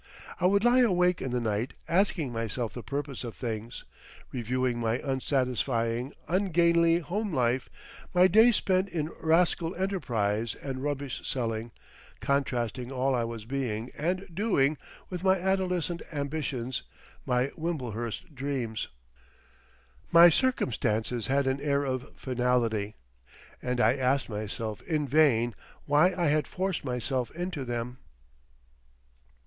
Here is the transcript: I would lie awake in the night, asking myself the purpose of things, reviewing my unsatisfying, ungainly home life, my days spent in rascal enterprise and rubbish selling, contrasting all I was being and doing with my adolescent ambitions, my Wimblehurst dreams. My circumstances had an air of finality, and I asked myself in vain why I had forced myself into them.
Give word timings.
I 0.39 0.47
would 0.47 0.63
lie 0.63 0.79
awake 0.79 1.21
in 1.21 1.29
the 1.29 1.39
night, 1.39 1.73
asking 1.87 2.31
myself 2.33 2.73
the 2.73 2.81
purpose 2.81 3.23
of 3.23 3.35
things, 3.35 3.83
reviewing 4.31 4.79
my 4.79 4.95
unsatisfying, 4.97 6.11
ungainly 6.27 6.97
home 7.01 7.31
life, 7.31 7.69
my 8.11 8.27
days 8.27 8.55
spent 8.55 8.89
in 8.89 9.11
rascal 9.19 9.75
enterprise 9.75 10.55
and 10.55 10.81
rubbish 10.81 11.21
selling, 11.23 11.71
contrasting 12.19 12.91
all 12.91 13.13
I 13.13 13.23
was 13.25 13.45
being 13.45 13.91
and 13.95 14.25
doing 14.33 14.75
with 15.11 15.23
my 15.23 15.37
adolescent 15.39 16.01
ambitions, 16.11 16.81
my 17.23 17.51
Wimblehurst 17.55 18.33
dreams. 18.33 18.87
My 20.11 20.31
circumstances 20.31 21.27
had 21.27 21.45
an 21.45 21.61
air 21.61 21.85
of 21.85 22.11
finality, 22.15 22.95
and 23.61 23.79
I 23.79 23.97
asked 23.97 24.29
myself 24.29 24.81
in 24.81 25.07
vain 25.07 25.53
why 25.85 26.07
I 26.17 26.25
had 26.25 26.47
forced 26.47 26.83
myself 26.83 27.29
into 27.35 27.63
them. 27.63 27.99